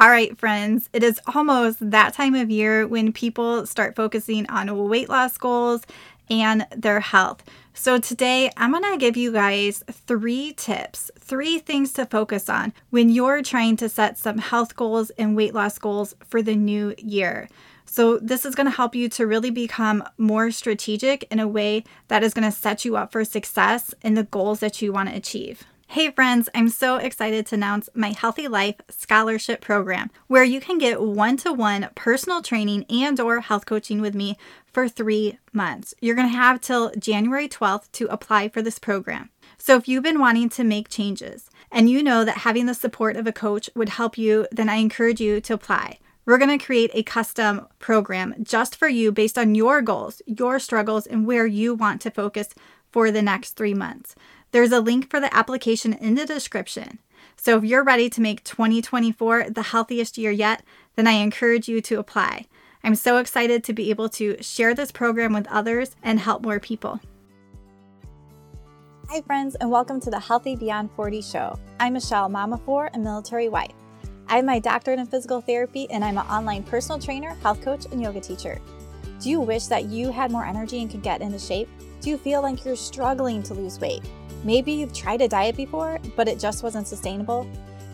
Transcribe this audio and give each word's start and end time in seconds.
All 0.00 0.08
right, 0.08 0.34
friends, 0.38 0.88
it 0.94 1.02
is 1.02 1.20
almost 1.34 1.90
that 1.90 2.14
time 2.14 2.34
of 2.34 2.50
year 2.50 2.86
when 2.86 3.12
people 3.12 3.66
start 3.66 3.94
focusing 3.94 4.48
on 4.48 4.88
weight 4.88 5.10
loss 5.10 5.36
goals 5.36 5.82
and 6.30 6.66
their 6.74 7.00
health. 7.00 7.42
So, 7.74 7.98
today 7.98 8.50
I'm 8.56 8.70
going 8.70 8.90
to 8.90 8.96
give 8.96 9.18
you 9.18 9.30
guys 9.30 9.84
three 9.90 10.54
tips, 10.54 11.10
three 11.18 11.58
things 11.58 11.92
to 11.92 12.06
focus 12.06 12.48
on 12.48 12.72
when 12.88 13.10
you're 13.10 13.42
trying 13.42 13.76
to 13.76 13.90
set 13.90 14.16
some 14.16 14.38
health 14.38 14.74
goals 14.74 15.10
and 15.18 15.36
weight 15.36 15.52
loss 15.52 15.76
goals 15.76 16.14
for 16.24 16.40
the 16.40 16.56
new 16.56 16.94
year. 16.96 17.50
So, 17.84 18.16
this 18.20 18.46
is 18.46 18.54
going 18.54 18.70
to 18.70 18.76
help 18.76 18.94
you 18.94 19.10
to 19.10 19.26
really 19.26 19.50
become 19.50 20.02
more 20.16 20.50
strategic 20.50 21.24
in 21.24 21.40
a 21.40 21.46
way 21.46 21.84
that 22.08 22.22
is 22.22 22.32
going 22.32 22.50
to 22.50 22.56
set 22.56 22.86
you 22.86 22.96
up 22.96 23.12
for 23.12 23.22
success 23.22 23.92
in 24.00 24.14
the 24.14 24.24
goals 24.24 24.60
that 24.60 24.80
you 24.80 24.94
want 24.94 25.10
to 25.10 25.14
achieve. 25.14 25.66
Hey 25.94 26.12
friends, 26.12 26.48
I'm 26.54 26.68
so 26.68 26.98
excited 26.98 27.46
to 27.46 27.56
announce 27.56 27.88
my 27.96 28.10
Healthy 28.10 28.46
Life 28.46 28.76
Scholarship 28.90 29.60
Program, 29.60 30.12
where 30.28 30.44
you 30.44 30.60
can 30.60 30.78
get 30.78 31.02
one-to-one 31.02 31.88
personal 31.96 32.42
training 32.42 32.86
and 32.88 33.18
or 33.18 33.40
health 33.40 33.66
coaching 33.66 34.00
with 34.00 34.14
me 34.14 34.38
for 34.72 34.88
3 34.88 35.36
months. 35.52 35.92
You're 36.00 36.14
going 36.14 36.30
to 36.30 36.36
have 36.36 36.60
till 36.60 36.92
January 36.96 37.48
12th 37.48 37.90
to 37.90 38.06
apply 38.06 38.50
for 38.50 38.62
this 38.62 38.78
program. 38.78 39.30
So 39.58 39.74
if 39.74 39.88
you've 39.88 40.04
been 40.04 40.20
wanting 40.20 40.48
to 40.50 40.62
make 40.62 40.88
changes 40.88 41.50
and 41.72 41.90
you 41.90 42.04
know 42.04 42.24
that 42.24 42.46
having 42.46 42.66
the 42.66 42.74
support 42.74 43.16
of 43.16 43.26
a 43.26 43.32
coach 43.32 43.68
would 43.74 43.88
help 43.88 44.16
you, 44.16 44.46
then 44.52 44.68
I 44.68 44.76
encourage 44.76 45.20
you 45.20 45.40
to 45.40 45.54
apply. 45.54 45.98
We're 46.24 46.38
going 46.38 46.56
to 46.56 46.64
create 46.64 46.92
a 46.94 47.02
custom 47.02 47.66
program 47.80 48.36
just 48.44 48.76
for 48.76 48.86
you 48.86 49.10
based 49.10 49.36
on 49.36 49.56
your 49.56 49.82
goals, 49.82 50.22
your 50.24 50.60
struggles, 50.60 51.08
and 51.08 51.26
where 51.26 51.46
you 51.46 51.74
want 51.74 52.00
to 52.02 52.12
focus 52.12 52.50
for 52.92 53.10
the 53.10 53.22
next 53.22 53.52
three 53.52 53.74
months. 53.74 54.14
There's 54.52 54.72
a 54.72 54.80
link 54.80 55.08
for 55.08 55.20
the 55.20 55.32
application 55.32 55.92
in 55.92 56.16
the 56.16 56.26
description. 56.26 56.98
So 57.36 57.58
if 57.58 57.64
you're 57.64 57.84
ready 57.84 58.10
to 58.10 58.20
make 58.20 58.42
2024 58.42 59.50
the 59.50 59.62
healthiest 59.62 60.18
year 60.18 60.32
yet, 60.32 60.64
then 60.96 61.06
I 61.06 61.12
encourage 61.12 61.68
you 61.68 61.80
to 61.82 62.00
apply. 62.00 62.46
I'm 62.82 62.96
so 62.96 63.18
excited 63.18 63.62
to 63.62 63.72
be 63.72 63.90
able 63.90 64.08
to 64.08 64.42
share 64.42 64.74
this 64.74 64.90
program 64.90 65.32
with 65.32 65.46
others 65.46 65.94
and 66.02 66.18
help 66.18 66.42
more 66.42 66.58
people. 66.58 66.98
Hi, 69.08 69.20
friends, 69.20 69.54
and 69.54 69.70
welcome 69.70 70.00
to 70.00 70.10
the 70.10 70.18
Healthy 70.18 70.56
Beyond 70.56 70.90
40 70.96 71.22
show. 71.22 71.56
I'm 71.78 71.92
Michele, 71.92 72.28
mama 72.28 72.58
four, 72.58 72.90
a 72.92 72.98
military 72.98 73.48
wife. 73.48 73.74
I 74.26 74.36
have 74.36 74.44
my 74.44 74.58
doctorate 74.58 74.98
in 74.98 75.06
physical 75.06 75.40
therapy, 75.40 75.88
and 75.90 76.04
I'm 76.04 76.18
an 76.18 76.26
online 76.26 76.64
personal 76.64 76.98
trainer, 76.98 77.36
health 77.42 77.62
coach, 77.62 77.86
and 77.92 78.02
yoga 78.02 78.20
teacher. 78.20 78.60
Do 79.20 79.30
you 79.30 79.40
wish 79.40 79.66
that 79.66 79.84
you 79.84 80.10
had 80.10 80.32
more 80.32 80.44
energy 80.44 80.80
and 80.80 80.90
could 80.90 81.02
get 81.02 81.20
into 81.20 81.38
shape? 81.38 81.68
Do 82.00 82.10
you 82.10 82.18
feel 82.18 82.42
like 82.42 82.64
you're 82.64 82.74
struggling 82.74 83.44
to 83.44 83.54
lose 83.54 83.78
weight? 83.78 84.02
Maybe 84.42 84.72
you've 84.72 84.94
tried 84.94 85.20
a 85.20 85.28
diet 85.28 85.56
before, 85.56 85.98
but 86.16 86.28
it 86.28 86.38
just 86.38 86.62
wasn't 86.62 86.88
sustainable, 86.88 87.50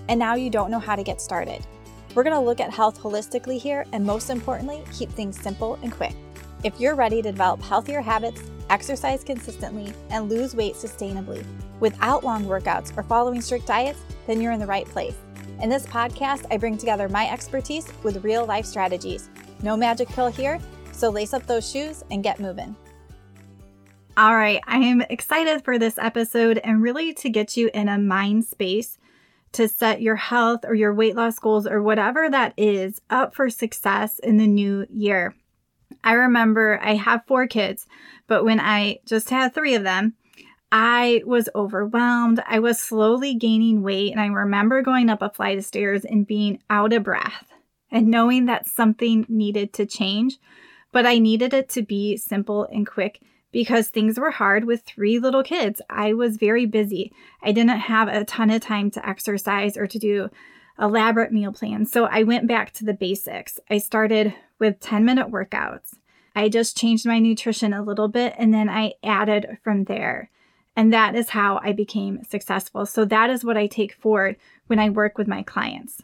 and 0.09 0.19
now 0.19 0.35
you 0.35 0.51
don't 0.51 0.71
know 0.71 0.79
how 0.79 0.95
to 0.95 1.03
get 1.03 1.21
started. 1.21 1.67
We're 2.15 2.23
going 2.23 2.37
to 2.37 2.41
look 2.41 2.61
at 2.61 2.71
health 2.71 3.01
holistically 3.01 3.59
here, 3.59 3.85
and 3.93 4.05
most 4.05 4.31
importantly, 4.31 4.83
keep 4.93 5.11
things 5.11 5.41
simple 5.41 5.79
and 5.83 5.93
quick. 5.93 6.15
If 6.65 6.81
you're 6.81 6.95
ready 6.95 7.21
to 7.21 7.31
develop 7.33 7.61
healthier 7.63 8.01
habits, 8.01 8.43
exercise 8.71 9.25
consistently, 9.25 9.93
and 10.11 10.29
lose 10.29 10.55
weight 10.55 10.75
sustainably 10.75 11.45
without 11.81 12.25
long 12.25 12.45
workouts 12.45 12.97
or 12.97 13.03
following 13.03 13.41
strict 13.41 13.67
diets, 13.67 14.01
then 14.27 14.41
you're 14.41 14.53
in 14.53 14.61
the 14.61 14.67
right 14.67 14.87
place. 14.87 15.17
In 15.61 15.69
this 15.69 15.87
podcast, 15.87 16.47
I 16.51 16.57
bring 16.57 16.79
together 16.79 17.09
my 17.09 17.29
expertise 17.29 17.87
with 18.03 18.25
real 18.25 18.47
life 18.47 18.67
strategies. 18.67 19.29
No 19.63 19.77
magic 19.77 20.09
pill 20.09 20.29
here, 20.29 20.61
so 20.93 21.11
lace 21.11 21.35
up 21.35 21.47
those 21.47 21.71
shoes 21.71 22.05
and 22.11 22.23
get 22.23 22.41
moving. 22.41 22.75
All 24.19 24.35
right, 24.35 24.63
I 24.67 24.79
am 24.79 25.03
excited 25.03 25.63
for 25.63 25.79
this 25.79 25.99
episode 25.99 26.57
and 26.65 26.81
really 26.81 27.13
to 27.13 27.29
get 27.29 27.55
you 27.55 27.69
in 27.75 27.87
a 27.87 27.99
mind 27.99 28.47
space 28.47 28.97
to 29.53 29.69
set 29.69 30.01
your 30.01 30.17
health 30.17 30.61
or 30.65 30.75
your 30.75 30.95
weight 30.95 31.15
loss 31.15 31.39
goals 31.39 31.67
or 31.67 31.83
whatever 31.83 32.31
that 32.31 32.55
is 32.57 33.03
up 33.11 33.35
for 33.35 33.51
success 33.51 34.19
in 34.21 34.39
the 34.39 34.47
new 34.47 34.87
year. 34.89 35.35
I 36.03 36.15
remember 36.15 36.81
I 36.83 36.95
have 36.95 37.27
four 37.27 37.47
kids, 37.47 37.87
but 38.27 38.43
when 38.43 38.59
I 38.59 39.01
just 39.05 39.29
had 39.29 39.53
three 39.53 39.75
of 39.75 39.83
them, 39.83 40.15
I 40.73 41.23
was 41.27 41.51
overwhelmed. 41.55 42.43
I 42.49 42.59
was 42.59 42.81
slowly 42.81 43.35
gaining 43.35 43.83
weight, 43.83 44.13
and 44.13 44.21
I 44.21 44.29
remember 44.29 44.81
going 44.81 45.11
up 45.11 45.21
a 45.21 45.29
flight 45.29 45.59
of 45.59 45.65
stairs 45.67 46.07
and 46.07 46.27
being 46.27 46.59
out 46.71 46.95
of 46.95 47.03
breath 47.03 47.53
and 47.91 48.09
knowing 48.09 48.47
that 48.47 48.67
something 48.67 49.27
needed 49.29 49.75
to 49.75 49.85
change, 49.85 50.39
but 50.91 51.05
I 51.05 51.19
needed 51.19 51.53
it 51.53 51.69
to 51.71 51.83
be 51.83 52.17
simple 52.17 52.67
and 52.73 52.87
quick 52.87 53.21
because 53.57 53.89
things 53.89 54.21
were 54.21 54.33
hard 54.33 54.67
with 54.67 54.83
three 54.83 55.19
little 55.19 55.43
kids. 55.43 55.81
I 55.89 56.13
was 56.13 56.37
very 56.37 56.67
busy. 56.67 57.11
I 57.43 57.53
didn't 57.53 57.79
have 57.79 58.07
a 58.07 58.23
ton 58.23 58.51
of 58.51 58.61
time 58.61 58.91
to 58.91 59.09
exercise 59.09 59.79
or 59.79 59.87
to 59.87 59.99
do 59.99 60.29
elaborate 60.79 61.33
meal 61.33 61.53
plans. 61.53 61.91
So 61.91 62.05
I 62.05 62.23
went 62.23 62.47
back 62.47 62.73
to 62.73 62.85
the 62.85 62.93
basics. 62.93 63.59
I 63.71 63.79
started 63.79 64.35
with 64.59 64.79
10 64.81 65.07
minute 65.07 65.29
workouts. 65.29 65.95
I 66.35 66.51
just 66.51 66.77
changed 66.77 67.07
my 67.07 67.19
nutrition 67.19 67.73
a 67.73 67.83
little 67.83 68.09
bit 68.09 68.35
and 68.37 68.53
then 68.53 68.69
I 68.69 68.93
added 69.03 69.57
from 69.65 69.85
there. 69.85 70.29
And 70.77 70.93
that 70.93 71.15
is 71.15 71.31
how 71.31 71.59
I 71.63 71.73
became 71.73 72.25
successful. 72.25 72.85
So 72.85 73.07
that 73.07 73.31
is 73.31 73.43
what 73.43 73.57
I 73.57 73.69
take 73.69 73.95
forward 73.95 74.37
when 74.67 74.79
I 74.79 74.91
work 74.91 75.17
with 75.17 75.29
my 75.29 75.43
clients. 75.43 76.03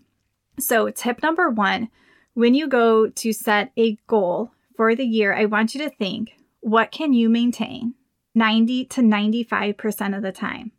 So, 0.58 0.88
tip 0.88 1.22
number 1.22 1.50
one 1.50 1.90
when 2.32 2.54
you 2.54 2.66
go 2.66 3.10
to 3.10 3.32
set 3.34 3.72
a 3.76 3.98
goal 4.06 4.52
for 4.74 4.94
the 4.94 5.04
year, 5.04 5.34
I 5.34 5.44
want 5.44 5.74
you 5.74 5.82
to 5.82 5.90
think 5.90 6.32
what 6.62 6.90
can 6.92 7.12
you 7.12 7.28
maintain 7.28 7.94
90 8.34 8.86
to 8.86 9.00
95% 9.02 10.16
of 10.16 10.22
the 10.22 10.32
time? 10.32 10.72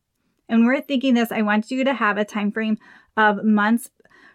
And 0.49 0.65
we're 0.65 0.81
thinking 0.81 1.13
this, 1.13 1.31
I 1.31 1.41
want 1.41 1.69
you 1.69 1.83
to 1.83 1.93
have 1.93 2.17
a 2.17 2.25
time 2.25 2.51
frame 2.51 2.77
of 3.15 3.43
months, 3.43 3.91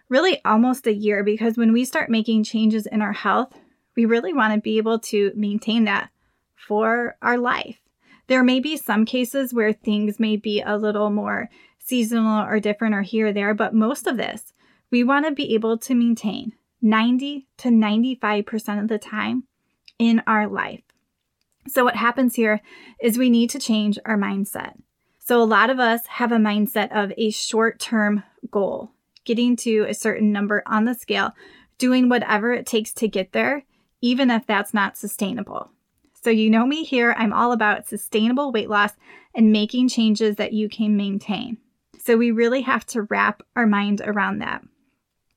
really 0.07 0.39
almost 0.45 0.87
a 0.87 0.93
year, 0.93 1.23
because 1.23 1.57
when 1.57 1.73
we 1.73 1.85
start 1.85 2.09
making 2.09 2.43
changes 2.43 2.85
in 2.85 3.01
our 3.01 3.13
health, 3.13 3.53
we 3.95 4.05
really 4.05 4.31
want 4.31 4.53
to 4.53 4.61
be 4.61 4.77
able 4.77 4.99
to 4.99 5.31
maintain 5.35 5.85
that 5.85 6.09
for 6.55 7.17
our 7.21 7.37
life. 7.37 7.79
There 8.27 8.43
may 8.43 8.59
be 8.59 8.77
some 8.77 9.05
cases 9.05 9.53
where 9.53 9.73
things 9.73 10.19
may 10.19 10.35
be 10.35 10.61
a 10.61 10.77
little 10.77 11.09
more 11.09 11.49
seasonal 11.79 12.45
or 12.45 12.59
different 12.59 12.93
or 12.93 13.01
here 13.01 13.27
or 13.27 13.33
there, 13.33 13.55
but 13.55 13.73
most 13.73 14.05
of 14.05 14.17
this, 14.17 14.53
we 14.91 15.03
want 15.03 15.25
to 15.25 15.31
be 15.31 15.55
able 15.55 15.79
to 15.79 15.95
maintain 15.95 16.53
90 16.81 17.47
to 17.57 17.69
95% 17.69 18.81
of 18.81 18.87
the 18.87 18.99
time 18.99 19.45
in 19.97 20.21
our 20.27 20.47
life. 20.47 20.83
So, 21.69 21.83
what 21.83 21.95
happens 21.95 22.35
here 22.35 22.61
is 22.99 23.17
we 23.17 23.29
need 23.29 23.51
to 23.51 23.59
change 23.59 23.99
our 24.05 24.17
mindset. 24.17 24.73
So, 25.19 25.41
a 25.41 25.43
lot 25.43 25.69
of 25.69 25.79
us 25.79 26.01
have 26.07 26.31
a 26.31 26.37
mindset 26.37 26.91
of 26.91 27.13
a 27.15 27.29
short 27.29 27.79
term 27.79 28.23
goal, 28.49 28.91
getting 29.23 29.55
to 29.57 29.85
a 29.87 29.93
certain 29.93 30.31
number 30.31 30.63
on 30.65 30.85
the 30.85 30.95
scale, 30.95 31.33
doing 31.77 32.09
whatever 32.09 32.51
it 32.51 32.65
takes 32.65 32.91
to 32.93 33.07
get 33.07 33.33
there, 33.33 33.65
even 34.01 34.31
if 34.31 34.47
that's 34.47 34.73
not 34.73 34.97
sustainable. 34.97 35.69
So, 36.23 36.31
you 36.31 36.49
know 36.49 36.65
me 36.65 36.83
here, 36.83 37.13
I'm 37.17 37.33
all 37.33 37.51
about 37.51 37.87
sustainable 37.87 38.51
weight 38.51 38.69
loss 38.69 38.93
and 39.35 39.51
making 39.51 39.89
changes 39.89 40.37
that 40.37 40.53
you 40.53 40.69
can 40.69 40.97
maintain. 40.97 41.57
So, 41.99 42.17
we 42.17 42.31
really 42.31 42.61
have 42.61 42.85
to 42.87 43.03
wrap 43.03 43.43
our 43.55 43.67
mind 43.67 44.01
around 44.03 44.39
that. 44.39 44.63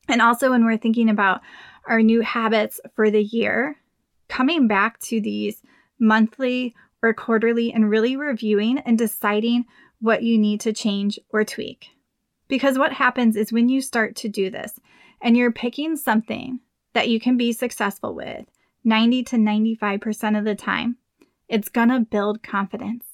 And 0.09 0.23
also, 0.23 0.51
when 0.51 0.65
we're 0.65 0.79
thinking 0.79 1.11
about 1.11 1.43
our 1.87 2.01
new 2.01 2.23
habits 2.23 2.81
for 2.97 3.11
the 3.11 3.23
year, 3.23 3.77
coming 4.29 4.67
back 4.67 4.99
to 5.01 5.21
these 5.21 5.63
monthly 6.03 6.75
or 7.03 7.15
quarterly 7.15 7.73
and 7.73 7.89
really 7.89 8.17
reviewing 8.17 8.79
and 8.79 8.99
deciding 8.99 9.65
what 10.01 10.23
you 10.23 10.37
need 10.37 10.61
to 10.61 10.73
change 10.73 11.19
or 11.31 11.45
tweak. 11.45 11.91
Because 12.49 12.79
what 12.79 12.93
happens 12.93 13.37
is 13.37 13.53
when 13.53 13.69
you 13.69 13.81
start 13.81 14.17
to 14.17 14.29
do 14.29 14.51
this 14.51 14.79
and 15.21 15.37
you're 15.37 15.53
picking 15.53 15.97
something 15.97 16.61
that 16.93 17.09
you 17.09 17.21
can 17.21 17.37
be 17.37 17.53
successful 17.53 18.15
with 18.15 18.45
90 18.85 19.23
to 19.23 19.37
95% 19.37 20.39
of 20.39 20.45
the 20.45 20.57
time, 20.57 20.97
it's 21.49 21.69
gonna 21.69 22.01
build 22.01 22.43
confidence. 22.43 23.07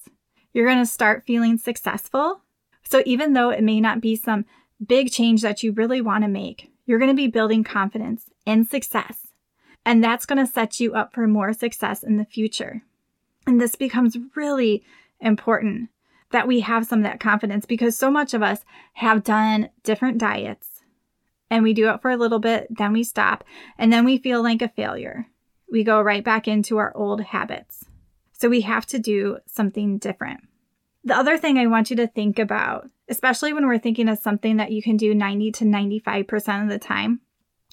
You're 0.53 0.66
gonna 0.66 0.87
start 0.87 1.25
feeling 1.27 1.59
successful. 1.59 2.41
So 2.82 3.03
even 3.04 3.34
though 3.34 3.50
it 3.50 3.62
may 3.62 3.81
not 3.81 4.00
be 4.00 4.16
some 4.16 4.47
big 4.84 5.12
change 5.12 5.43
that 5.43 5.62
you 5.62 5.72
really 5.72 6.00
wanna 6.00 6.28
make, 6.28 6.72
you're 6.87 6.98
gonna 6.98 7.15
be 7.15 7.27
building 7.27 7.65
confidence 7.65 8.30
and 8.47 8.66
success 8.66 9.28
and 9.84 10.03
that's 10.03 10.27
going 10.27 10.45
to 10.45 10.51
set 10.51 10.80
you 10.80 10.95
up 10.95 11.15
for 11.15 11.27
more 11.27 11.53
success 11.53 12.03
in 12.03 12.16
the 12.16 12.25
future. 12.25 12.83
And 13.47 13.60
this 13.60 13.75
becomes 13.75 14.16
really 14.36 14.83
important 15.21 15.91
that 16.30 16.47
we 16.47 16.60
have 16.60 16.86
some 16.86 17.01
of 17.01 17.04
that 17.04 17.21
confidence 17.21 17.65
because 17.65 17.97
so 17.97 18.10
much 18.10 18.34
of 18.34 18.42
us 18.42 18.65
have 18.95 19.25
done 19.25 19.71
different 19.83 20.19
diets 20.19 20.83
and 21.51 21.63
we 21.63 21.72
do 21.72 21.89
it 21.89 22.03
for 22.03 22.10
a 22.10 22.16
little 22.16 22.39
bit, 22.39 22.66
then 22.71 22.92
we 22.92 23.03
stop, 23.03 23.45
and 23.78 23.92
then 23.92 24.04
we 24.04 24.19
feel 24.19 24.42
like 24.42 24.60
a 24.60 24.69
failure. 24.69 25.27
We 25.71 25.84
go 25.84 26.01
right 26.01 26.22
back 26.22 26.47
into 26.47 26.77
our 26.77 26.95
old 26.95 27.22
habits. 27.22 27.86
So 28.33 28.48
we 28.48 28.63
have 28.63 28.86
to 28.86 28.98
do 28.98 29.39
something 29.47 29.98
different. 29.98 30.41
The 31.04 31.16
other 31.16 31.39
thing 31.39 31.59
I 31.59 31.66
want 31.66 31.91
you 31.91 31.97
to 31.97 32.07
think 32.07 32.39
about, 32.39 32.89
especially 33.09 33.53
when 33.53 33.66
we're 33.66 33.78
thinking 33.78 34.09
of 34.09 34.19
something 34.19 34.59
that 34.59 34.72
you 34.72 34.83
can 34.83 34.97
do 34.97 35.15
90 35.15 35.53
to 35.53 35.65
95% 35.65 36.63
of 36.63 36.69
the 36.69 36.78
time, 36.78 37.21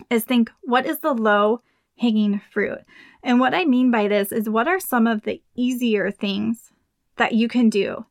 is 0.10 0.24
think 0.24 0.52
what 0.62 0.86
is 0.86 1.00
the 1.00 1.14
low 1.14 1.62
hanging 1.98 2.42
fruit. 2.52 2.80
And 3.24 3.40
what 3.40 3.54
I 3.54 3.66
mean 3.66 3.92
by 3.92 4.08
this 4.08 4.32
is 4.32 4.50
what 4.50 4.68
are 4.68 4.80
some 4.80 5.08
of 5.08 5.24
the 5.24 5.42
easier 5.56 6.12
things 6.12 6.72
that 7.18 7.34
you 7.34 7.48
can 7.48 7.70
do? 7.70 8.06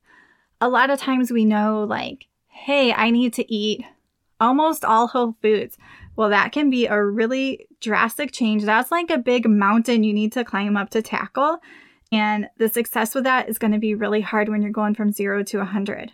A 0.61 0.69
lot 0.69 0.91
of 0.91 0.99
times 0.99 1.31
we 1.31 1.45
know, 1.45 1.85
like, 1.85 2.27
hey, 2.49 2.93
I 2.93 3.11
need 3.11 3.33
to 3.35 3.53
eat 3.53 3.85
almost 4.41 4.85
all 4.85 5.07
whole 5.07 5.37
foods, 5.43 5.77
Well, 6.17 6.29
that 6.29 6.53
can 6.53 6.71
be 6.71 6.87
a 6.87 7.03
really 7.03 7.67
drastic 7.81 8.31
change. 8.31 8.63
That's 8.65 8.93
like 8.93 9.11
a 9.11 9.19
big 9.19 9.49
mountain 9.49 10.05
you 10.05 10.13
need 10.13 10.33
to 10.35 10.45
climb 10.45 10.77
up 10.77 10.91
to 10.91 11.03
tackle. 11.03 11.59
And 12.13 12.49
the 12.59 12.69
success 12.69 13.15
with 13.15 13.25
that 13.25 13.49
is 13.49 13.59
going 13.59 13.73
to 13.73 13.81
be 13.81 13.95
really 13.95 14.21
hard 14.21 14.49
when 14.49 14.63
you're 14.63 14.71
going 14.71 14.95
from 14.95 15.11
zero 15.11 15.43
to 15.43 15.59
100. 15.59 16.13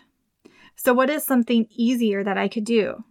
So, 0.77 0.95
what 0.95 1.11
is 1.11 1.25
something 1.25 1.67
easier 1.71 2.25
that 2.25 2.39
I 2.39 2.49
could 2.49 2.65
do? 2.65 3.05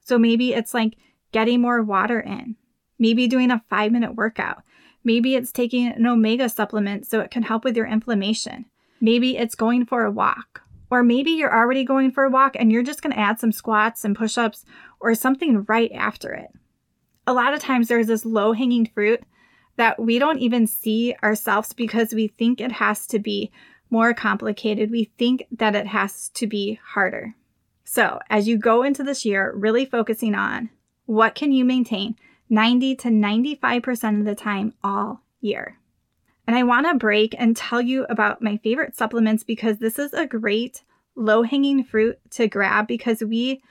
So, 0.00 0.18
maybe 0.18 0.54
it's 0.54 0.72
like 0.72 0.96
getting 1.32 1.60
more 1.60 1.82
water 1.82 2.20
in, 2.20 2.56
maybe 3.00 3.26
doing 3.26 3.50
a 3.50 3.64
five 3.68 3.90
minute 3.90 4.14
workout. 4.14 4.62
Maybe 5.02 5.34
it's 5.34 5.50
taking 5.50 5.88
an 5.88 6.06
omega 6.06 6.48
supplement 6.48 7.06
so 7.06 7.20
it 7.20 7.32
can 7.32 7.42
help 7.42 7.64
with 7.64 7.76
your 7.76 7.86
inflammation. 7.86 8.66
Maybe 9.00 9.36
it's 9.36 9.54
going 9.56 9.86
for 9.86 10.04
a 10.04 10.10
walk. 10.10 10.62
Or 10.90 11.02
maybe 11.02 11.30
you're 11.30 11.54
already 11.54 11.84
going 11.84 12.12
for 12.12 12.24
a 12.24 12.30
walk 12.30 12.54
and 12.58 12.70
you're 12.70 12.82
just 12.82 13.00
going 13.00 13.12
to 13.12 13.18
add 13.18 13.40
some 13.40 13.52
squats 13.52 14.04
and 14.04 14.14
push 14.14 14.36
ups 14.36 14.64
or 15.00 15.14
something 15.14 15.64
right 15.68 15.90
after 15.92 16.32
it. 16.32 16.50
A 17.26 17.32
lot 17.32 17.54
of 17.54 17.60
times 17.60 17.88
there's 17.88 18.08
this 18.08 18.24
low 18.24 18.52
hanging 18.52 18.86
fruit 18.86 19.22
that 19.76 19.98
we 19.98 20.18
don't 20.18 20.40
even 20.40 20.66
see 20.66 21.14
ourselves 21.22 21.72
because 21.72 22.12
we 22.12 22.28
think 22.28 22.60
it 22.60 22.72
has 22.72 23.06
to 23.06 23.18
be 23.18 23.50
more 23.88 24.12
complicated. 24.12 24.90
We 24.90 25.10
think 25.16 25.46
that 25.52 25.74
it 25.74 25.86
has 25.86 26.28
to 26.30 26.46
be 26.46 26.78
harder. 26.84 27.34
So, 27.84 28.20
as 28.28 28.46
you 28.46 28.58
go 28.58 28.82
into 28.82 29.02
this 29.02 29.24
year, 29.24 29.52
really 29.56 29.84
focusing 29.84 30.34
on 30.34 30.70
what 31.06 31.34
can 31.34 31.50
you 31.50 31.64
maintain 31.64 32.16
90 32.50 32.96
to 32.96 33.08
95% 33.08 34.18
of 34.18 34.24
the 34.26 34.34
time 34.34 34.74
all 34.82 35.22
year. 35.40 35.78
And 36.46 36.56
I 36.56 36.64
want 36.64 36.86
to 36.86 36.94
break 36.94 37.34
and 37.38 37.56
tell 37.56 37.80
you 37.80 38.04
about 38.10 38.42
my 38.42 38.56
favorite 38.56 38.96
supplements 38.96 39.44
because 39.44 39.78
this 39.78 39.98
is 39.98 40.12
a 40.12 40.26
great 40.26 40.82
low 41.14 41.44
hanging 41.44 41.84
fruit 41.84 42.18
to 42.30 42.48
grab 42.48 42.88
because 42.88 43.22
we 43.22 43.62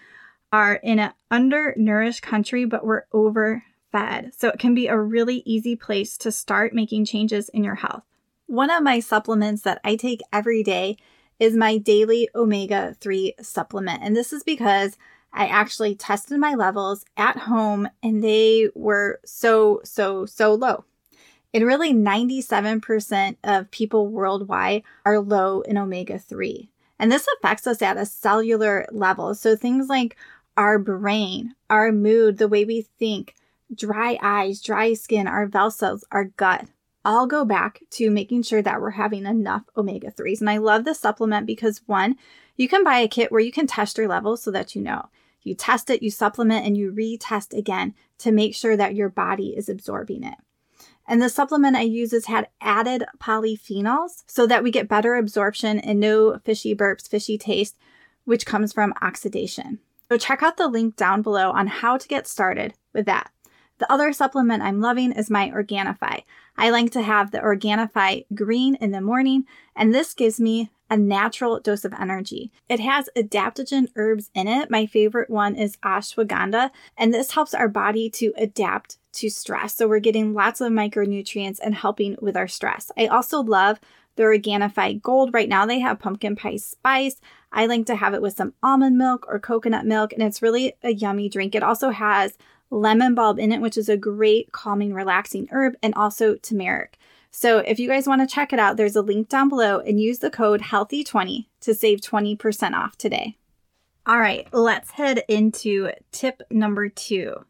are 0.52 0.76
in 0.76 0.98
an 0.98 1.12
undernourished 1.30 2.22
country, 2.22 2.66
but 2.66 2.86
we're 2.86 3.04
overfed. 3.14 4.34
So 4.34 4.48
it 4.48 4.60
can 4.60 4.74
be 4.74 4.88
a 4.88 4.98
really 4.98 5.44
easy 5.46 5.76
place 5.76 6.18
to 6.20 6.32
start 6.32 6.74
making 6.74 7.06
changes 7.06 7.50
in 7.50 7.64
your 7.64 7.76
health. 7.76 8.04
One 8.48 8.72
of 8.72 8.82
my 8.82 9.00
supplements 9.00 9.62
that 9.64 9.82
I 9.84 9.96
take 9.96 10.22
every 10.32 10.64
day 10.64 10.98
is 11.40 11.56
my 11.56 11.78
daily 11.78 12.30
omega 12.34 12.96
3 13.00 13.36
supplement. 13.42 14.02
And 14.04 14.16
this 14.16 14.34
is 14.34 14.44
because 14.44 14.98
I 15.34 15.48
actually 15.48 15.96
tested 15.96 16.40
my 16.40 16.56
levels 16.56 17.06
at 17.18 17.38
home 17.38 17.88
and 18.02 18.24
they 18.24 18.70
were 18.76 19.20
so, 19.26 19.82
so, 19.84 20.26
so 20.26 20.54
low. 20.54 20.86
And 21.54 21.66
really, 21.66 21.94
97% 21.94 23.38
of 23.44 23.72
people 23.72 24.08
worldwide 24.08 24.84
are 25.06 25.20
low 25.20 25.62
in 25.62 25.78
omega 25.78 26.20
3. 26.20 26.70
And 27.00 27.12
this 27.12 27.28
affects 27.38 27.66
us 27.66 27.82
at 27.82 27.98
a 27.98 28.06
cellular 28.06 28.86
level. 28.92 29.34
So 29.34 29.56
things 29.56 29.88
like 29.88 30.16
our 30.58 30.78
brain, 30.78 31.56
our 31.70 31.92
mood, 31.92 32.38
the 32.38 32.48
way 32.48 32.66
we 32.66 32.82
think, 33.00 33.36
dry 33.74 34.18
eyes, 34.22 34.62
dry 34.62 34.94
skin, 34.94 35.28
our 35.28 35.50
cells, 35.72 36.04
our 36.12 36.26
gut, 36.26 36.66
all 37.06 37.26
go 37.26 37.46
back 37.46 37.82
to 37.92 38.12
making 38.12 38.44
sure 38.44 38.62
that 38.62 38.82
we're 38.82 38.92
having 38.92 39.26
enough 39.26 39.64
omega 39.78 40.12
3s. 40.12 40.42
And 40.42 40.50
I 40.50 40.58
love 40.58 40.84
this 40.84 41.00
supplement 41.00 41.48
because 41.48 41.82
one, 41.86 42.18
you 42.58 42.68
can 42.68 42.84
buy 42.84 43.00
a 43.00 43.08
kit 43.08 43.32
where 43.32 43.42
you 43.42 43.52
can 43.52 43.68
test 43.68 43.98
your 43.98 44.08
levels 44.08 44.44
so 44.44 44.52
that 44.52 44.76
you 44.76 44.82
know. 44.82 45.08
You 45.42 45.56
test 45.56 45.90
it, 45.90 46.04
you 46.04 46.12
supplement, 46.12 46.66
and 46.66 46.78
you 46.78 46.92
retest 46.92 47.58
again 47.58 47.96
to 48.20 48.32
make 48.32 48.56
sure 48.56 48.76
that 48.78 48.96
your 48.96 49.10
body 49.10 49.56
is 49.56 49.70
absorbing 49.70 50.24
it. 50.24 50.36
And 51.08 51.22
the 51.22 51.30
supplement 51.30 51.76
I 51.76 51.82
use 51.82 52.12
has 52.12 52.26
had 52.26 52.50
added 52.62 53.04
polyphenols 53.20 54.24
so 54.28 54.46
that 54.46 54.64
we 54.64 54.70
get 54.70 54.88
better 54.88 55.16
absorption 55.16 55.80
and 55.80 56.00
no 56.00 56.38
fishy 56.46 56.76
burps, 56.76 57.10
fishy 57.10 57.38
taste, 57.38 57.78
which 58.26 58.46
comes 58.46 58.72
from 58.72 58.94
oxidation. 59.02 59.80
So 60.12 60.18
check 60.18 60.44
out 60.44 60.58
the 60.58 60.68
link 60.68 60.96
down 60.96 61.24
below 61.24 61.52
on 61.52 61.68
how 61.68 61.98
to 61.98 62.08
get 62.08 62.28
started 62.28 62.76
with 62.94 63.06
that. 63.08 63.32
The 63.80 63.92
other 63.92 64.14
supplement 64.14 64.62
I'm 64.62 64.82
loving 64.82 65.12
is 65.12 65.30
my 65.30 65.50
Organifi. 65.50 66.24
I 66.58 66.70
like 66.70 66.92
to 66.92 67.02
have 67.02 67.32
the 67.32 67.40
Organifi 67.40 68.26
green 68.36 68.76
in 68.76 68.92
the 68.92 69.02
morning, 69.02 69.46
and 69.76 69.94
this 69.96 70.14
gives 70.14 70.40
me 70.40 70.70
a 70.90 70.98
natural 70.98 71.60
dose 71.60 71.86
of 71.86 71.94
energy. 71.94 72.52
It 72.68 72.80
has 72.80 73.10
adaptogen 73.16 73.88
herbs 73.96 74.30
in 74.34 74.48
it. 74.48 74.70
My 74.70 74.86
favorite 74.86 75.30
one 75.30 75.56
is 75.56 75.78
ashwagandha, 75.78 76.72
and 76.98 77.14
this 77.14 77.32
helps 77.32 77.54
our 77.54 77.68
body 77.68 78.10
to 78.12 78.34
adapt 78.38 78.98
to 79.14 79.30
stress. 79.30 79.76
So 79.76 79.88
we're 79.88 80.00
getting 80.00 80.34
lots 80.34 80.62
of 80.62 80.72
micronutrients 80.72 81.60
and 81.62 81.76
helping 81.76 82.16
with 82.22 82.38
our 82.38 82.48
stress. 82.48 82.92
I 82.98 83.08
also 83.08 83.42
love 83.42 83.80
the 84.16 84.24
Organifi 84.24 85.02
Gold. 85.02 85.34
Right 85.34 85.50
now 85.50 85.66
they 85.66 85.80
have 85.80 86.00
pumpkin 86.00 86.36
pie 86.36 86.58
spice. 86.58 87.22
I 87.52 87.66
like 87.66 87.86
to 87.88 87.96
have 87.96 88.14
it 88.14 88.22
with 88.22 88.36
some 88.36 88.54
almond 88.62 88.98
milk 88.98 89.26
or 89.28 89.40
coconut 89.40 89.86
milk, 89.86 90.14
and 90.14 90.22
it's 90.22 90.42
really 90.42 90.74
a 90.84 90.94
yummy 90.94 91.30
drink. 91.30 91.56
It 91.56 91.64
also 91.64 91.90
has 91.90 92.38
lemon 92.70 93.16
balm 93.16 93.40
in 93.40 93.52
it, 93.52 93.62
which 93.62 93.78
is 93.78 93.90
a 93.90 93.98
great 93.98 94.52
calming, 94.52 94.94
relaxing 94.94 95.48
herb, 95.52 95.76
and 95.82 95.96
also 95.96 96.36
turmeric. 96.36 96.99
So 97.32 97.60
if 97.60 97.80
you 97.80 97.88
guys 97.88 98.08
want 98.08 98.22
to 98.22 98.34
check 98.34 98.54
it 98.54 98.60
out, 98.60 98.78
there's 98.78 98.96
a 98.96 99.02
link 99.02 99.30
down 99.30 99.50
below 99.50 99.80
and 99.80 100.00
use 100.00 100.20
the 100.20 100.32
code 100.32 100.62
HEALTHY20 100.62 101.46
to 101.62 101.74
save 101.76 102.02
20% 102.02 102.74
off 102.74 102.98
today. 102.98 103.38
All 104.06 104.20
right, 104.20 104.48
let's 104.52 104.92
head 104.92 105.24
into 105.28 105.92
tip 106.12 106.42
number 106.50 106.90
two. 106.90 107.46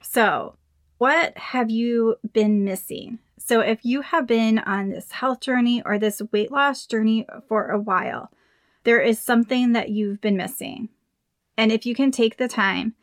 So, 0.00 0.54
what 0.98 1.36
have 1.36 1.70
you 1.70 2.16
been 2.32 2.64
missing? 2.64 3.18
So, 3.36 3.60
if 3.60 3.84
you 3.84 4.02
have 4.02 4.26
been 4.26 4.60
on 4.60 4.90
this 4.90 5.10
health 5.10 5.40
journey 5.40 5.82
or 5.84 5.98
this 5.98 6.22
weight 6.30 6.52
loss 6.52 6.86
journey 6.86 7.26
for 7.48 7.68
a 7.68 7.80
while, 7.80 8.30
there 8.84 9.00
is 9.00 9.18
something 9.18 9.72
that 9.72 9.88
you've 9.88 10.20
been 10.20 10.36
missing. 10.36 10.88
And 11.56 11.72
if 11.72 11.84
you 11.84 11.94
can 11.94 12.10
take 12.10 12.36
the 12.36 12.48
time 12.48 12.94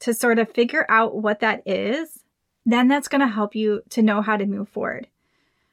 to 0.00 0.12
sort 0.12 0.38
of 0.38 0.50
figure 0.50 0.86
out 0.88 1.14
what 1.14 1.40
that 1.40 1.62
is, 1.66 2.24
then 2.64 2.88
that's 2.88 3.08
going 3.08 3.20
to 3.20 3.28
help 3.28 3.54
you 3.54 3.82
to 3.90 4.02
know 4.02 4.22
how 4.22 4.36
to 4.36 4.46
move 4.46 4.68
forward. 4.68 5.06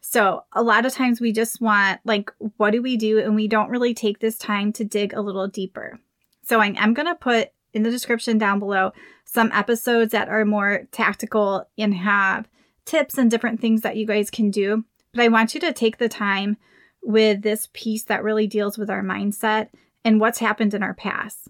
So, 0.06 0.44
a 0.52 0.62
lot 0.62 0.86
of 0.86 0.94
times 0.94 1.22
we 1.22 1.32
just 1.32 1.62
want, 1.62 2.02
like, 2.04 2.30
what 2.58 2.72
do 2.72 2.82
we 2.82 2.98
do? 2.98 3.20
And 3.20 3.36
we 3.36 3.48
don't 3.48 3.70
really 3.70 3.94
take 3.94 4.20
this 4.20 4.38
time 4.38 4.74
to 4.74 4.84
dig 4.84 5.14
a 5.14 5.22
little 5.22 5.48
deeper. 5.48 5.98
So, 6.44 6.60
I 6.60 6.76
am 6.78 6.94
going 6.94 7.08
to 7.08 7.16
put 7.16 7.52
in 7.74 7.84
the 7.84 7.90
description 7.90 8.38
down 8.38 8.60
below 8.60 8.92
some 9.24 9.50
episodes 9.54 10.12
that 10.12 10.28
are 10.28 10.44
more 10.44 10.88
tactical 10.92 11.70
and 11.78 11.96
have 11.96 12.50
tips 12.84 13.18
and 13.18 13.32
different 13.32 13.62
things 13.62 13.82
that 13.82 13.96
you 13.96 14.06
guys 14.06 14.30
can 14.30 14.52
do. 14.52 14.84
But 15.14 15.24
I 15.24 15.30
want 15.30 15.54
you 15.54 15.62
to 15.62 15.72
take 15.72 15.98
the 15.98 16.10
time 16.10 16.58
with 17.02 17.42
this 17.42 17.70
piece 17.72 18.04
that 18.04 18.24
really 18.24 18.46
deals 18.46 18.78
with 18.78 18.90
our 18.90 19.04
mindset 19.04 19.70
and 20.04 20.20
what's 20.20 20.40
happened 20.40 20.74
in 20.74 20.84
our 20.84 20.94
past. 20.94 21.48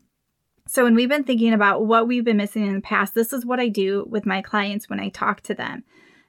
So, 0.68 0.84
when 0.84 0.94
we've 0.94 1.10
been 1.10 1.24
thinking 1.24 1.54
about 1.54 1.88
what 1.88 2.08
we've 2.08 2.24
been 2.24 2.38
missing 2.38 2.68
in 2.68 2.76
the 2.76 2.82
past, 2.82 3.16
this 3.16 3.34
is 3.34 3.48
what 3.48 3.60
I 3.60 3.68
do 3.68 4.06
with 4.08 4.28
my 4.28 4.44
clients 4.44 4.92
when 4.92 5.00
I 5.00 5.10
talk 5.10 5.42
to 5.42 5.56
them. 5.56 5.86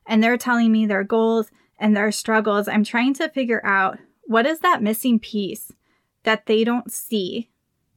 And 0.06 0.24
they're 0.24 0.38
telling 0.38 0.72
me 0.72 0.86
their 0.86 1.04
goals 1.04 1.50
and 1.78 1.96
their 1.96 2.12
struggles. 2.12 2.68
I'm 2.68 2.84
trying 2.84 3.14
to 3.14 3.28
figure 3.28 3.64
out 3.64 3.98
what 4.24 4.46
is 4.46 4.60
that 4.60 4.82
missing 4.82 5.18
piece 5.18 5.72
that 6.22 6.46
they 6.46 6.64
don't 6.64 6.90
see 6.90 7.50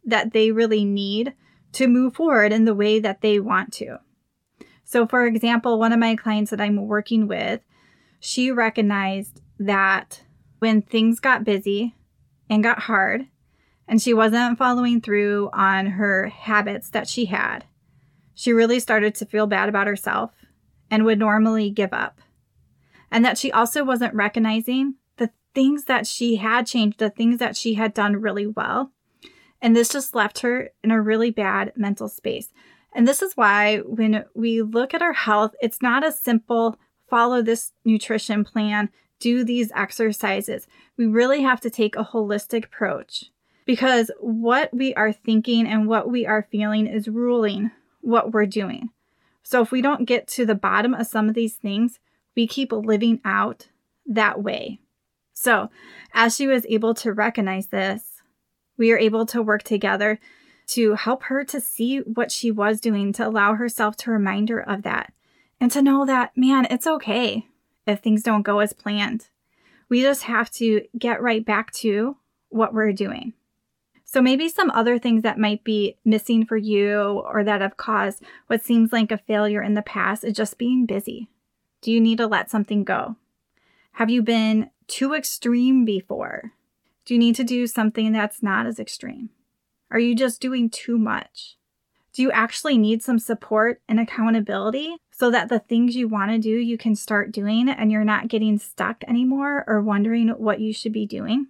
that 0.06 0.34
they 0.34 0.52
really 0.52 0.86
need 0.86 1.34
to 1.74 1.88
move 1.88 2.16
forward 2.16 2.52
in 2.52 2.66
the 2.66 2.74
way 2.74 3.00
that 3.00 3.22
they 3.22 3.40
want 3.40 3.74
to. 3.74 4.00
So, 4.84 5.06
for 5.06 5.26
example, 5.26 5.80
one 5.80 5.92
of 5.92 6.00
my 6.00 6.16
clients 6.16 6.52
that 6.52 6.62
I'm 6.62 6.88
working 6.88 7.28
with, 7.28 7.62
she 8.20 8.52
recognized 8.52 9.42
that 9.60 10.24
when 10.60 10.82
things 10.82 11.20
got 11.20 11.44
busy 11.44 11.96
and 12.50 12.64
got 12.64 12.80
hard, 12.80 13.28
and 13.88 14.02
she 14.02 14.14
wasn't 14.14 14.58
following 14.58 15.02
through 15.02 15.50
on 15.54 15.86
her 15.88 16.28
habits 16.28 16.90
that 16.90 17.08
she 17.08 17.26
had, 17.26 17.66
she 18.34 18.52
really 18.54 18.80
started 18.80 19.16
to 19.16 19.26
feel 19.26 19.48
bad 19.48 19.70
about 19.70 19.88
herself 19.88 20.32
and 20.90 21.06
would 21.06 21.20
normally 21.20 21.70
give 21.70 21.92
up. 21.92 22.22
And 23.12 23.24
that 23.24 23.38
she 23.38 23.52
also 23.52 23.84
wasn't 23.84 24.14
recognizing 24.14 24.96
the 25.18 25.30
things 25.54 25.86
that 25.86 26.06
she 26.06 26.38
had 26.38 26.68
changed, 26.68 27.00
the 27.00 27.10
things 27.10 27.40
that 27.40 27.56
she 27.56 27.76
had 27.76 27.94
done 27.94 28.18
really 28.18 28.48
well. 28.48 28.92
And 29.62 29.76
this 29.76 29.90
just 29.90 30.14
left 30.14 30.40
her 30.40 30.70
in 30.84 30.92
a 30.92 31.02
really 31.02 31.32
bad 31.32 31.74
mental 31.76 32.10
space. 32.10 32.52
And 32.94 33.08
this 33.08 33.22
is 33.22 33.36
why 33.36 33.78
when 33.78 34.26
we 34.34 34.62
look 34.62 34.94
at 34.94 35.02
our 35.02 35.14
health, 35.14 35.56
it's 35.62 35.82
not 35.82 36.06
a 36.06 36.12
simple 36.12 36.78
follow 37.10 37.42
this 37.42 37.74
nutrition 37.86 38.44
plan, 38.44 38.90
do 39.20 39.44
these 39.44 39.72
exercises. 39.76 40.68
We 40.98 41.06
really 41.06 41.42
have 41.42 41.62
to 41.62 41.70
take 41.70 41.96
a 41.96 42.04
holistic 42.04 42.66
approach 42.66 43.26
because 43.66 44.12
what 44.20 44.74
we 44.74 44.94
are 44.96 45.12
thinking 45.12 45.68
and 45.68 45.88
what 45.88 46.10
we 46.10 46.26
are 46.26 46.48
feeling 46.52 46.88
is 46.88 47.08
ruling 47.08 47.72
what 48.02 48.32
we're 48.32 48.46
doing. 48.46 48.90
So 49.44 49.62
if 49.62 49.72
we 49.72 49.82
don't 49.82 50.06
get 50.06 50.28
to 50.30 50.46
the 50.46 50.56
bottom 50.56 50.94
of 50.94 51.08
some 51.08 51.30
of 51.30 51.36
these 51.36 51.56
things, 51.56 52.00
we 52.38 52.48
keep 52.48 52.72
living 52.72 53.20
out 53.26 53.68
that 54.06 54.42
way. 54.42 54.80
So, 55.34 55.70
as 56.14 56.36
she 56.36 56.48
was 56.48 56.66
able 56.70 56.94
to 56.96 57.12
recognize 57.12 57.68
this, 57.68 58.22
we 58.78 58.92
are 58.92 58.98
able 58.98 59.26
to 59.26 59.42
work 59.42 59.64
together 59.64 60.20
to 60.68 60.94
help 60.94 61.24
her 61.24 61.44
to 61.46 61.60
see 61.60 62.00
what 62.00 62.32
she 62.32 62.52
was 62.52 62.80
doing, 62.80 63.12
to 63.14 63.28
allow 63.28 63.56
herself 63.56 63.98
to 63.98 64.12
remind 64.12 64.50
her 64.50 64.62
of 64.62 64.84
that, 64.84 65.12
and 65.60 65.72
to 65.72 65.82
know 65.82 66.06
that, 66.06 66.38
man, 66.38 66.68
it's 66.70 66.86
okay 66.88 67.48
if 67.88 68.00
things 68.00 68.22
don't 68.22 68.44
go 68.44 68.60
as 68.60 68.72
planned. 68.72 69.30
We 69.90 70.02
just 70.02 70.24
have 70.24 70.52
to 70.52 70.84
get 70.98 71.22
right 71.22 71.44
back 71.44 71.72
to 71.74 72.18
what 72.50 72.74
we're 72.74 72.94
doing. 72.94 73.34
So 74.06 74.22
maybe 74.22 74.48
some 74.48 74.70
other 74.72 75.00
things 75.00 75.24
that 75.24 75.40
might 75.40 75.64
be 75.64 75.98
missing 76.06 76.46
for 76.46 76.58
you 76.58 77.24
or 77.26 77.44
that 77.44 77.62
have 77.62 77.78
caused 77.78 78.24
what 78.48 78.62
seems 78.62 78.94
like 78.94 79.12
a 79.12 79.18
failure 79.18 79.62
in 79.62 79.74
the 79.74 79.82
past 79.82 80.24
is 80.24 80.34
just 80.34 80.58
being 80.58 80.86
busy. 80.86 81.30
Do 81.82 81.92
you 81.92 82.02
need 82.02 82.18
to 82.18 82.28
let 82.28 82.50
something 82.50 82.84
go? 82.84 83.16
Have 83.94 84.10
you 84.10 84.22
been 84.22 84.70
too 84.88 85.14
extreme 85.14 85.86
before? 85.86 86.54
Do 87.06 87.14
you 87.14 87.20
need 87.20 87.36
to 87.36 87.44
do 87.44 87.68
something 87.68 88.12
that's 88.12 88.44
not 88.44 88.66
as 88.66 88.80
extreme? 88.80 89.30
Are 89.90 90.00
you 90.00 90.16
just 90.16 90.42
doing 90.42 90.70
too 90.70 90.98
much? 90.98 91.58
Do 92.14 92.22
you 92.22 92.32
actually 92.32 92.78
need 92.78 93.04
some 93.04 93.20
support 93.20 93.82
and 93.88 94.00
accountability 94.00 94.98
so 95.12 95.30
that 95.32 95.50
the 95.50 95.60
things 95.60 95.96
you 95.96 96.08
want 96.08 96.32
to 96.32 96.40
do 96.40 96.50
you 96.50 96.78
can 96.78 96.96
start 96.96 97.32
doing 97.32 97.70
and 97.70 97.92
you're 97.92 98.04
not 98.04 98.28
getting 98.28 98.58
stuck 98.58 99.04
anymore 99.08 99.64
or 99.68 99.82
wondering 99.82 100.30
what 100.30 100.60
you 100.60 100.74
should 100.74 100.94
be 100.94 101.06
doing? 101.06 101.48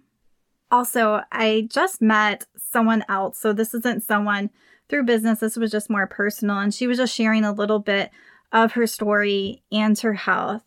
Also, 0.70 1.22
I 1.32 1.66
just 1.70 2.02
met 2.02 2.46
someone 2.56 3.02
else. 3.08 3.38
So 3.38 3.52
this 3.52 3.72
isn't 3.72 4.02
someone 4.02 4.50
through 4.88 5.04
business. 5.04 5.40
This 5.40 5.56
was 5.56 5.70
just 5.70 5.88
more 5.88 6.06
personal. 6.06 6.58
And 6.58 6.74
she 6.74 6.86
was 6.86 6.98
just 6.98 7.14
sharing 7.14 7.44
a 7.44 7.52
little 7.52 7.78
bit 7.78 8.10
of 8.52 8.72
her 8.72 8.86
story 8.86 9.62
and 9.70 9.98
her 9.98 10.14
health. 10.14 10.64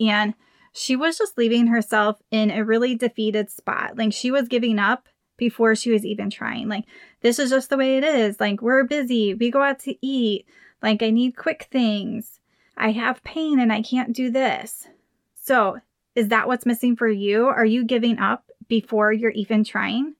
And 0.00 0.34
she 0.72 0.96
was 0.96 1.18
just 1.18 1.36
leaving 1.36 1.66
herself 1.66 2.20
in 2.30 2.50
a 2.50 2.64
really 2.64 2.94
defeated 2.94 3.50
spot. 3.50 3.96
Like 3.96 4.12
she 4.12 4.30
was 4.30 4.48
giving 4.48 4.78
up 4.78 5.08
before 5.36 5.74
she 5.74 5.90
was 5.90 6.04
even 6.04 6.30
trying. 6.30 6.68
Like, 6.68 6.84
this 7.20 7.38
is 7.38 7.50
just 7.50 7.70
the 7.70 7.76
way 7.76 7.96
it 7.96 8.04
is. 8.04 8.40
Like, 8.40 8.60
we're 8.60 8.84
busy. 8.84 9.34
We 9.34 9.50
go 9.50 9.62
out 9.62 9.78
to 9.80 9.94
eat. 10.04 10.46
Like, 10.82 11.02
I 11.02 11.10
need 11.10 11.36
quick 11.36 11.68
things. 11.70 12.40
I 12.76 12.90
have 12.90 13.22
pain 13.22 13.60
and 13.60 13.72
I 13.72 13.82
can't 13.82 14.14
do 14.14 14.30
this. 14.30 14.88
So, 15.40 15.78
is 16.16 16.28
that 16.28 16.48
what's 16.48 16.66
missing 16.66 16.96
for 16.96 17.08
you? 17.08 17.46
Are 17.46 17.64
you 17.64 17.84
giving 17.84 18.18
up 18.18 18.50
before 18.68 19.12
you're 19.12 19.30
even 19.30 19.64
trying 19.64 20.14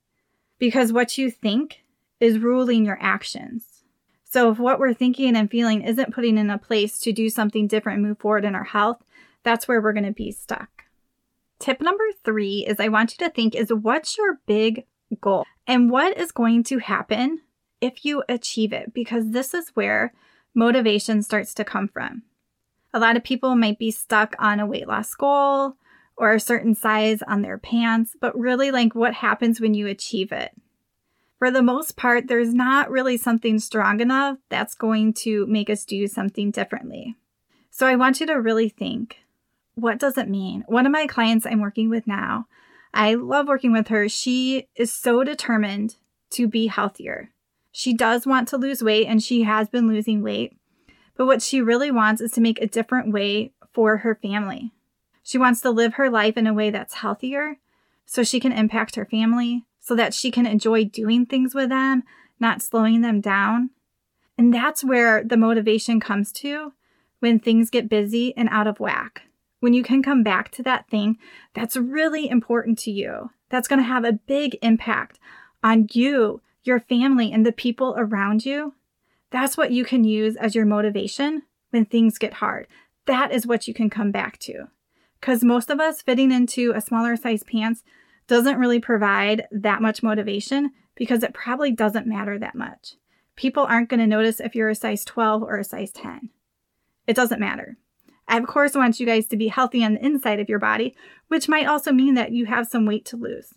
because 0.58 0.92
what 0.92 1.18
you 1.18 1.30
think 1.30 1.82
is 2.20 2.38
ruling 2.38 2.84
your 2.84 2.98
actions. 3.00 3.64
So, 4.30 4.50
if 4.50 4.58
what 4.58 4.78
we're 4.78 4.94
thinking 4.94 5.36
and 5.36 5.50
feeling 5.50 5.82
isn't 5.82 6.14
putting 6.14 6.36
in 6.36 6.50
a 6.50 6.58
place 6.58 6.98
to 7.00 7.12
do 7.12 7.30
something 7.30 7.66
different 7.66 8.02
move 8.02 8.18
forward 8.18 8.44
in 8.44 8.54
our 8.54 8.64
health, 8.64 9.02
that's 9.42 9.66
where 9.66 9.80
we're 9.80 9.94
going 9.94 10.04
to 10.04 10.12
be 10.12 10.30
stuck. 10.30 10.84
Tip 11.58 11.80
number 11.80 12.04
three 12.24 12.64
is 12.66 12.78
I 12.78 12.88
want 12.88 13.12
you 13.12 13.26
to 13.26 13.32
think 13.32 13.54
is 13.54 13.72
what's 13.72 14.18
your 14.18 14.40
big 14.46 14.84
goal 15.20 15.44
and 15.66 15.90
what 15.90 16.16
is 16.18 16.30
going 16.30 16.62
to 16.64 16.78
happen 16.78 17.40
if 17.80 18.04
you 18.04 18.22
achieve 18.28 18.72
it? 18.72 18.92
Because 18.92 19.30
this 19.30 19.54
is 19.54 19.70
where 19.70 20.12
motivation 20.54 21.22
starts 21.22 21.54
to 21.54 21.64
come 21.64 21.88
from. 21.88 22.22
A 22.92 23.00
lot 23.00 23.16
of 23.16 23.24
people 23.24 23.56
might 23.56 23.78
be 23.78 23.90
stuck 23.90 24.34
on 24.38 24.60
a 24.60 24.66
weight 24.66 24.88
loss 24.88 25.14
goal 25.14 25.74
or 26.16 26.34
a 26.34 26.40
certain 26.40 26.74
size 26.74 27.22
on 27.22 27.42
their 27.42 27.58
pants, 27.58 28.16
but 28.20 28.38
really 28.38 28.70
like 28.70 28.94
what 28.94 29.14
happens 29.14 29.60
when 29.60 29.74
you 29.74 29.86
achieve 29.86 30.32
it. 30.32 30.52
For 31.38 31.50
the 31.50 31.62
most 31.62 31.96
part, 31.96 32.26
there's 32.26 32.52
not 32.52 32.90
really 32.90 33.16
something 33.16 33.58
strong 33.58 34.00
enough 34.00 34.38
that's 34.48 34.74
going 34.74 35.12
to 35.14 35.46
make 35.46 35.70
us 35.70 35.84
do 35.84 36.08
something 36.08 36.50
differently. 36.50 37.16
So 37.70 37.86
I 37.86 37.94
want 37.94 38.20
you 38.20 38.26
to 38.26 38.40
really 38.40 38.68
think 38.68 39.18
what 39.74 40.00
does 40.00 40.18
it 40.18 40.28
mean? 40.28 40.64
One 40.66 40.86
of 40.86 40.92
my 40.92 41.06
clients 41.06 41.46
I'm 41.46 41.60
working 41.60 41.88
with 41.88 42.08
now, 42.08 42.46
I 42.92 43.14
love 43.14 43.46
working 43.46 43.72
with 43.72 43.88
her. 43.88 44.08
She 44.08 44.66
is 44.74 44.92
so 44.92 45.22
determined 45.22 45.94
to 46.30 46.48
be 46.48 46.66
healthier. 46.66 47.30
She 47.70 47.94
does 47.94 48.26
want 48.26 48.48
to 48.48 48.56
lose 48.56 48.82
weight 48.82 49.06
and 49.06 49.22
she 49.22 49.44
has 49.44 49.68
been 49.68 49.86
losing 49.86 50.20
weight. 50.20 50.56
But 51.16 51.26
what 51.26 51.42
she 51.42 51.60
really 51.60 51.92
wants 51.92 52.20
is 52.20 52.32
to 52.32 52.40
make 52.40 52.60
a 52.60 52.66
different 52.66 53.12
way 53.12 53.52
for 53.72 53.98
her 53.98 54.16
family. 54.16 54.72
She 55.22 55.38
wants 55.38 55.60
to 55.60 55.70
live 55.70 55.94
her 55.94 56.10
life 56.10 56.36
in 56.36 56.48
a 56.48 56.54
way 56.54 56.70
that's 56.70 56.94
healthier 56.94 57.58
so 58.04 58.24
she 58.24 58.40
can 58.40 58.50
impact 58.50 58.96
her 58.96 59.04
family, 59.04 59.64
so 59.88 59.96
that 59.96 60.12
she 60.12 60.30
can 60.30 60.44
enjoy 60.44 60.84
doing 60.84 61.24
things 61.24 61.54
with 61.54 61.70
them, 61.70 62.02
not 62.38 62.60
slowing 62.60 63.00
them 63.00 63.22
down. 63.22 63.70
And 64.36 64.52
that's 64.52 64.84
where 64.84 65.24
the 65.24 65.38
motivation 65.38 65.98
comes 65.98 66.30
to 66.32 66.74
when 67.20 67.40
things 67.40 67.70
get 67.70 67.88
busy 67.88 68.36
and 68.36 68.50
out 68.50 68.66
of 68.66 68.80
whack. 68.80 69.22
When 69.60 69.72
you 69.72 69.82
can 69.82 70.02
come 70.02 70.22
back 70.22 70.50
to 70.52 70.62
that 70.64 70.90
thing 70.90 71.16
that's 71.54 71.74
really 71.74 72.28
important 72.28 72.78
to 72.80 72.90
you, 72.90 73.30
that's 73.48 73.66
going 73.66 73.80
to 73.80 73.88
have 73.88 74.04
a 74.04 74.12
big 74.12 74.58
impact 74.60 75.18
on 75.64 75.88
you, 75.92 76.42
your 76.64 76.80
family, 76.80 77.32
and 77.32 77.46
the 77.46 77.50
people 77.50 77.94
around 77.96 78.44
you. 78.44 78.74
That's 79.30 79.56
what 79.56 79.72
you 79.72 79.86
can 79.86 80.04
use 80.04 80.36
as 80.36 80.54
your 80.54 80.66
motivation 80.66 81.44
when 81.70 81.86
things 81.86 82.18
get 82.18 82.34
hard. 82.34 82.68
That 83.06 83.32
is 83.32 83.46
what 83.46 83.66
you 83.66 83.72
can 83.72 83.88
come 83.88 84.12
back 84.12 84.38
to 84.40 84.68
because 85.18 85.42
most 85.42 85.70
of 85.70 85.80
us 85.80 86.02
fitting 86.02 86.30
into 86.30 86.72
a 86.74 86.80
smaller 86.82 87.16
size 87.16 87.42
pants 87.42 87.82
doesn't 88.28 88.58
really 88.58 88.78
provide 88.78 89.48
that 89.50 89.82
much 89.82 90.02
motivation 90.02 90.70
because 90.94 91.22
it 91.22 91.34
probably 91.34 91.72
doesn't 91.72 92.06
matter 92.06 92.38
that 92.38 92.54
much. 92.54 92.94
People 93.34 93.64
aren't 93.64 93.88
going 93.88 94.00
to 94.00 94.06
notice 94.06 94.40
if 94.40 94.54
you're 94.54 94.68
a 94.68 94.74
size 94.74 95.04
12 95.04 95.42
or 95.42 95.58
a 95.58 95.64
size 95.64 95.90
10. 95.90 96.30
It 97.06 97.16
doesn't 97.16 97.40
matter. 97.40 97.76
I, 98.28 98.36
of 98.36 98.46
course, 98.46 98.74
want 98.74 99.00
you 99.00 99.06
guys 99.06 99.26
to 99.28 99.36
be 99.36 99.48
healthy 99.48 99.82
on 99.82 99.94
the 99.94 100.04
inside 100.04 100.38
of 100.38 100.48
your 100.48 100.58
body, 100.58 100.94
which 101.28 101.48
might 101.48 101.66
also 101.66 101.92
mean 101.92 102.14
that 102.14 102.32
you 102.32 102.46
have 102.46 102.68
some 102.68 102.84
weight 102.84 103.06
to 103.06 103.16
lose. 103.16 103.54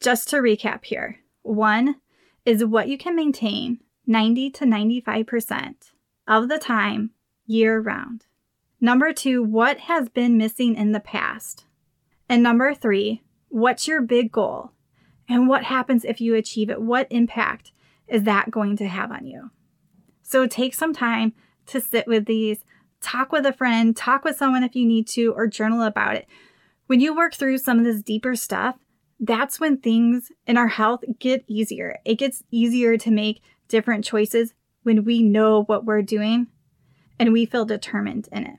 Just 0.00 0.28
to 0.30 0.36
recap 0.36 0.84
here 0.84 1.18
one 1.42 1.96
is 2.44 2.64
what 2.64 2.88
you 2.88 2.96
can 2.96 3.16
maintain 3.16 3.80
90 4.06 4.50
to 4.50 4.64
95% 4.64 5.74
of 6.28 6.48
the 6.48 6.58
time 6.58 7.10
year 7.46 7.80
round. 7.80 8.26
Number 8.80 9.12
two, 9.12 9.42
what 9.42 9.78
has 9.80 10.08
been 10.08 10.38
missing 10.38 10.74
in 10.74 10.92
the 10.92 11.00
past? 11.00 11.64
And 12.28 12.42
number 12.42 12.74
three, 12.74 13.22
what's 13.50 13.86
your 13.86 14.00
big 14.00 14.32
goal? 14.32 14.72
And 15.28 15.46
what 15.46 15.64
happens 15.64 16.04
if 16.04 16.20
you 16.20 16.34
achieve 16.34 16.70
it? 16.70 16.80
What 16.80 17.06
impact 17.10 17.72
is 18.08 18.24
that 18.24 18.50
going 18.50 18.76
to 18.78 18.88
have 18.88 19.12
on 19.12 19.26
you? 19.26 19.50
So 20.22 20.46
take 20.46 20.74
some 20.74 20.94
time 20.94 21.34
to 21.66 21.80
sit 21.80 22.06
with 22.06 22.24
these, 22.24 22.64
talk 23.00 23.30
with 23.30 23.46
a 23.46 23.52
friend, 23.52 23.96
talk 23.96 24.24
with 24.24 24.36
someone 24.36 24.64
if 24.64 24.74
you 24.74 24.86
need 24.86 25.06
to, 25.08 25.32
or 25.32 25.46
journal 25.46 25.82
about 25.82 26.16
it. 26.16 26.26
When 26.86 27.00
you 27.00 27.14
work 27.14 27.34
through 27.34 27.58
some 27.58 27.78
of 27.78 27.84
this 27.84 28.02
deeper 28.02 28.34
stuff, 28.34 28.76
that's 29.20 29.60
when 29.60 29.76
things 29.76 30.32
in 30.46 30.56
our 30.56 30.68
health 30.68 31.04
get 31.18 31.44
easier. 31.46 31.98
It 32.04 32.16
gets 32.16 32.42
easier 32.50 32.96
to 32.96 33.10
make 33.10 33.42
different 33.68 34.04
choices 34.04 34.54
when 34.82 35.04
we 35.04 35.22
know 35.22 35.64
what 35.64 35.84
we're 35.84 36.02
doing 36.02 36.48
and 37.18 37.32
we 37.32 37.44
feel 37.44 37.64
determined 37.64 38.28
in 38.32 38.46
it. 38.46 38.56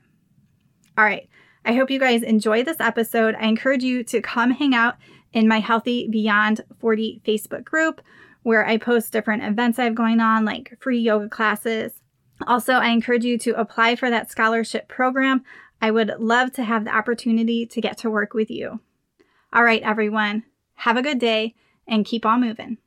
All 0.96 1.04
right. 1.04 1.28
I 1.64 1.74
hope 1.74 1.90
you 1.90 2.00
guys 2.00 2.22
enjoy 2.22 2.64
this 2.64 2.80
episode. 2.80 3.36
I 3.38 3.46
encourage 3.46 3.84
you 3.84 4.02
to 4.04 4.20
come 4.20 4.50
hang 4.50 4.74
out 4.74 4.96
in 5.32 5.46
my 5.46 5.60
Healthy 5.60 6.08
Beyond 6.08 6.62
40 6.80 7.22
Facebook 7.24 7.64
group 7.64 8.00
where 8.42 8.66
I 8.66 8.76
post 8.76 9.12
different 9.12 9.44
events 9.44 9.78
I 9.78 9.84
have 9.84 9.94
going 9.94 10.20
on, 10.20 10.44
like 10.44 10.76
free 10.80 10.98
yoga 10.98 11.28
classes. 11.28 11.92
Also, 12.46 12.74
I 12.74 12.88
encourage 12.88 13.24
you 13.24 13.38
to 13.38 13.58
apply 13.58 13.94
for 13.94 14.10
that 14.10 14.30
scholarship 14.30 14.88
program. 14.88 15.44
I 15.80 15.90
would 15.90 16.14
love 16.18 16.52
to 16.54 16.64
have 16.64 16.84
the 16.84 16.94
opportunity 16.94 17.66
to 17.66 17.80
get 17.80 17.98
to 17.98 18.10
work 18.10 18.34
with 18.34 18.50
you. 18.50 18.80
All 19.52 19.62
right, 19.62 19.82
everyone, 19.82 20.44
have 20.74 20.96
a 20.96 21.02
good 21.02 21.18
day 21.18 21.54
and 21.86 22.04
keep 22.04 22.26
on 22.26 22.40
moving. 22.40 22.78